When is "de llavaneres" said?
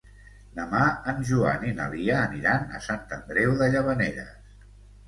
3.63-4.55